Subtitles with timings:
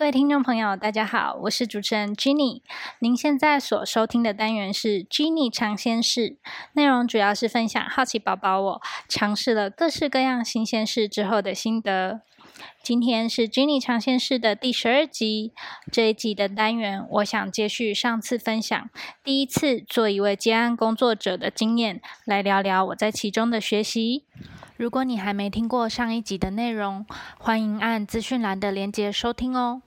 [0.00, 2.62] 各位听众朋友，大家好，我是主持人 Jenny。
[3.00, 6.38] 您现在所收听的单元是 Jenny 尝鲜室，
[6.72, 12.22] 内容主要是分享好奇宝宝我尝试了各式各样新鲜事之后的心得。
[12.82, 15.52] 今天是 Jenny 尝鲜室的第十二集，
[15.92, 18.88] 这一集的单元，我想接续上次分享
[19.22, 24.24] 第一次做一位接案工作者的经验，来聊聊我在其中的学习。
[24.78, 27.04] 如果你还没听过上一集的内容，
[27.38, 29.82] 欢迎按资讯栏的连接收听哦。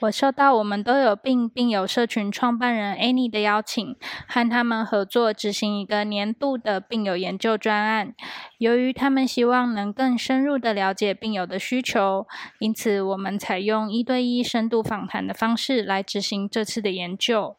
[0.00, 3.96] 我受到我们都有病病友社群创办人 Annie 的邀请，
[4.28, 8.14] 和他们合作执行一个年度的病友研究专案。
[8.58, 12.26] 由于他们希望能更深入的了解病友的需求，
[12.58, 17.56] 因此我们采用一对一深度访谈的方式来执行这次的研究，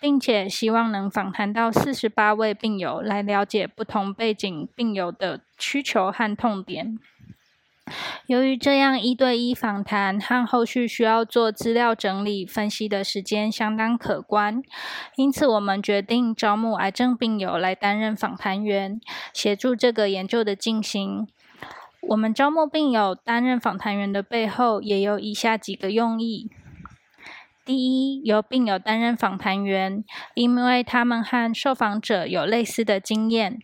[0.00, 6.98] 并且希望能访谈到四十八位病友，来了解不同背景病友的需求和痛点。
[8.26, 14.62] 由于这样一对一访谈和后续需要做资料整理分析的时间相当可观，
[15.16, 19.00] 因此我们决定招募癌症病友来担任访谈员，
[19.32, 21.26] 协助这个研究的进行。
[22.00, 26.50] 我们招募病友担任访谈员的背后，也有以下几个用意：
[27.66, 30.02] 第一，由病友担任访谈员，
[30.34, 33.58] 因为他们和受访者有类似的经验。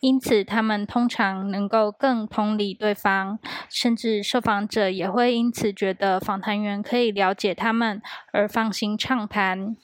[0.00, 8.00] 因此，他们通常能够更同理对方，甚至受访者也会因此觉得访谈员可以了解他们
[8.32, 9.76] 而放心畅谈。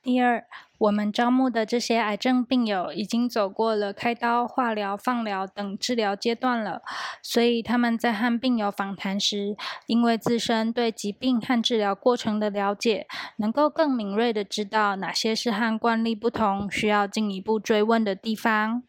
[0.00, 0.44] 第二，
[0.76, 6.82] 我们招募的这些癌症病友已经走过了开刀、化疗、放疗等治疗阶段了，
[7.22, 13.06] 所以他们在和病友访谈时，因为自身对疾病和治疗过程的了解，
[13.38, 18.82] 能够更敏锐的知道哪些是和惯例不同、需要进一步追问的地方。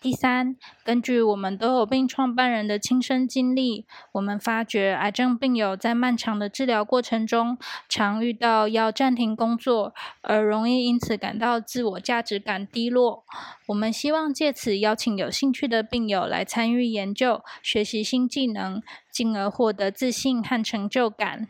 [0.00, 7.56] 第三，根据我们都有病创办人的亲身经历，我们发觉癌症病友在漫长的治疗过程中，
[7.88, 13.24] 常遇到要暂停工作，而容易因此感到自我价值感低落。
[13.68, 21.46] 我们希望借此邀请有兴趣的病友来参与研究，学习新技能，进而获得自信和成就感。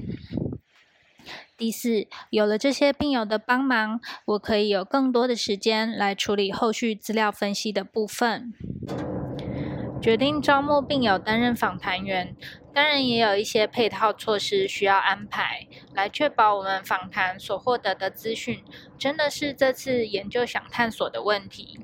[1.57, 8.53] 第四，有了这些病友的帮忙，我可以有更多的时间来处理后续资料分析的部分。
[10.03, 12.37] 决定招募病友担任访谈员，
[12.75, 18.63] 当然也有一些配套措施需要安排，来确保我们访谈所获得的资讯
[18.99, 21.81] 真的是这次研究想探索的问题。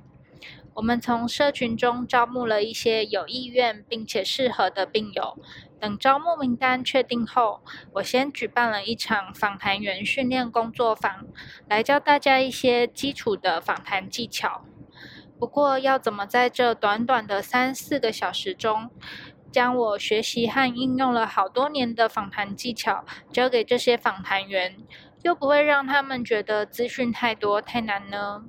[0.74, 5.38] 我们从社群中招募了一些有意愿并且适合的病友。
[5.80, 7.62] 等招募名单确定后，
[7.94, 11.26] 我先举办了一场访谈员训练工作坊，
[11.66, 14.62] 来教大家一些基础的访谈技巧。
[15.38, 18.90] 不过，要怎么在这短短的三四个小时中，
[19.50, 24.76] 将我学习和应用了好多年的访谈技巧交给这些访谈员，
[25.22, 28.44] 又不会让他们觉得资讯太多太难呢？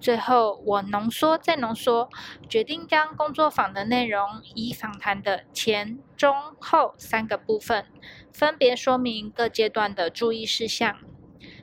[0.00, 2.08] 最后，我浓缩再浓缩，
[2.48, 7.86] 决定将工作坊的内容以访谈的前、中、后三个部分，
[8.32, 10.98] 分别说明各阶段的注意事项，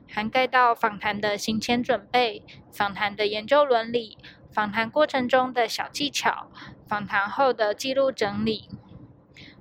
[0.10, 4.18] 涵盖到访谈的行前准备、访谈的研究伦理、
[4.52, 6.52] 访谈过程中的小技巧、
[6.88, 8.70] 访谈后的记录整理。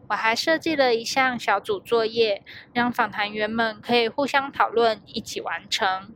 [0.09, 6.13] 我还设计了一项小组作业，让访谈员们可以互相讨论，一起完成。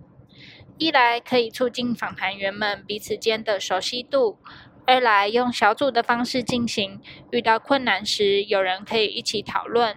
[0.76, 4.38] 一来可以促进访谈员们彼此间的熟悉度，
[4.86, 9.96] 二来用小组的方式进行，遇到困难时有人可以一起讨论，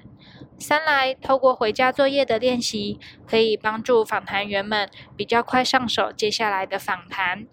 [0.59, 7.47] 三来透过回家作业的练习，可以帮助访谈员们比较快上手接下来的访谈。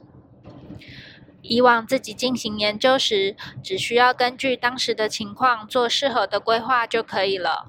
[1.46, 7.66] 以往自己进行研究时，只需要根据当时的情况做适合的规划就可以了。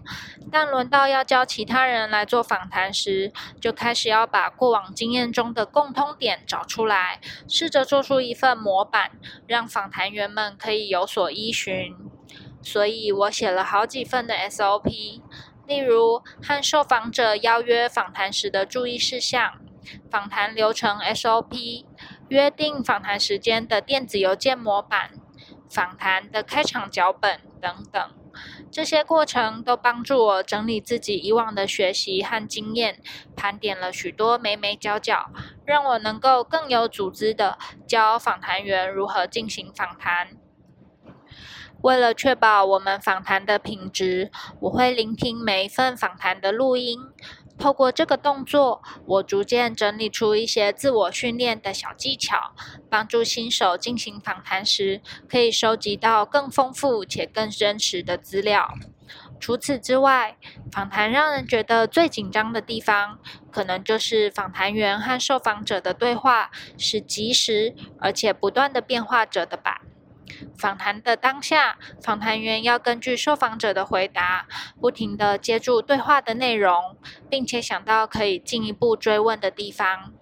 [0.50, 9.12] 但轮到要教其他人来做访谈时，就开始要把过往经验中的共通点找出来，试着做出一份模板，
[9.46, 11.94] 让访谈员们可以有所依循。
[12.62, 15.22] 所以我写了好几份的 SOP，
[15.68, 19.60] 例如和受访者邀约访谈时的注意事项、
[20.10, 21.86] 访谈流程 SOP。
[22.30, 25.12] 约定访谈时间的电子邮件模板、
[25.70, 28.12] 访谈的开场脚本等等，
[28.72, 33.02] 这些过程都帮助我整理自己以往的学习和经验，
[33.36, 35.30] 盘点了许多眉眉角角，
[35.66, 37.58] 让我能够更有组织的
[37.88, 40.30] 教访谈员如何进行访谈。
[41.82, 44.32] 为了确保我们访谈的品质，
[44.62, 47.00] 我会聆听每一份访谈的录音。
[47.58, 52.54] 透过这个动作，我逐渐整理出一些自我训练的小技巧，
[52.90, 58.74] 帮助新手进行访谈时可以收集到更丰富且更真实的资料。
[59.40, 60.38] 除此之外，
[60.72, 63.20] 访谈让人觉得最紧张的地方，
[63.52, 69.75] 可能就是访谈员和受访者的对话是及时而且不断的变化着的吧。
[70.58, 74.48] 访谈的当下，访谈员要根据受访者的回答，
[74.80, 76.98] 不停的接住对话的内容，
[77.30, 80.14] 并且想到可以进一步追问的地方。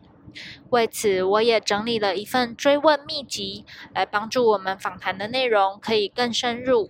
[0.71, 6.89] 为此，我也整理了一份追问秘籍，来帮助我们访谈的内容可以更深入。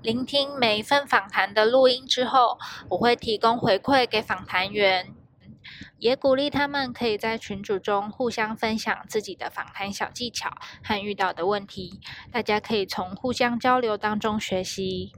[0.00, 2.58] 聆听每一份访谈的录音之后，
[2.88, 5.14] 我会提供回馈给访谈员，
[6.00, 10.50] 也鼓励他们可以在群组中互相分享自己的访谈小技巧
[10.82, 12.00] 和遇到的问题，
[12.32, 15.12] 大家可以从互相交流当中学习。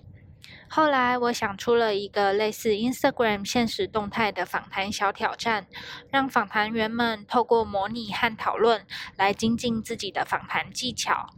[0.68, 5.66] 后来，我想出了一个类似 Instagram 现实动态的访谈小挑战，
[6.10, 8.86] 让访谈员们透过模拟和讨论
[9.16, 11.28] 来精进自己的访谈技巧。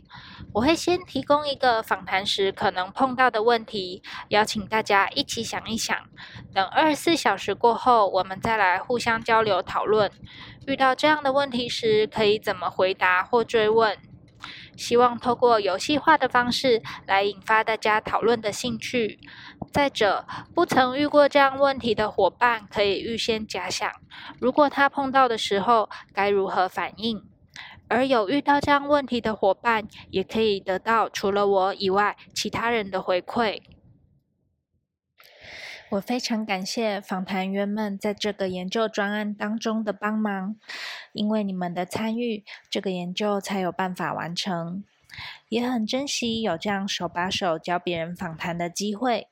[0.54, 5.96] 我会先提供一个访谈时可能碰到的问题，邀请大家一起想一想。
[6.54, 10.08] 等二十四小时过后，我们再来互相交流讨论。
[10.68, 13.98] 遇到这样的问题时，可以怎么回答或追问？
[14.76, 19.18] 希望透过游戏化的方式来引发大家讨论的兴趣。
[19.72, 20.24] 再者，
[20.54, 23.90] 不曾遇过这样问题的伙伴可以预先假想，
[24.38, 27.18] 如果他碰到的时候该如何反应；
[27.94, 33.62] 而有遇到这样问题的伙伴，也可以得到除了我以外其他人的回馈。
[35.90, 40.56] 我非常感谢访谈员们在这个研究专案当中的帮忙，
[41.12, 44.82] 因为你们的参与，这个研究才有办法完成。
[45.48, 49.28] 也很珍惜有这样手把手教别人访谈的机会。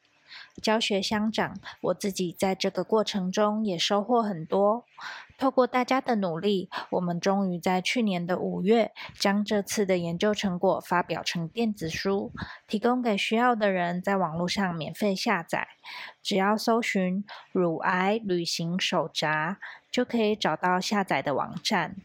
[0.61, 4.85] 教学相长，我自己在这个过程中也收获很多。
[5.39, 12.31] 透过大家的努力，我们终于在去年的五月将这次的研究成果发表成电子书，
[12.69, 15.67] 提供给需要的人在网络上免费下载。
[16.23, 19.59] 只要搜寻“乳癌旅行手札”，
[19.91, 21.97] 就可以找到下载的网站。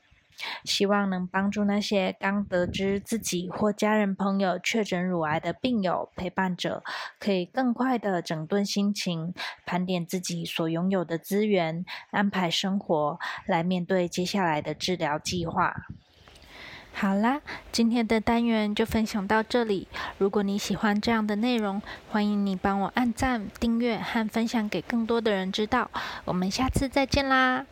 [0.63, 6.84] 希望能帮助那些刚得知自己或家人朋友确诊乳癌的病友陪伴者，
[7.19, 9.34] 可以更快的整顿心情，
[9.66, 15.74] 盘点自己所拥有的资源，安排生活，来面对接下来的治疗计划。
[16.94, 17.42] 好啦，
[17.72, 19.88] 今天的单元就分享到这里。
[20.18, 21.80] 如果你喜欢这样的内容，
[22.10, 25.92] 欢迎你帮我按赞、订阅和分享给更多的人知道。
[26.25, 27.68] 我们下次再见啦！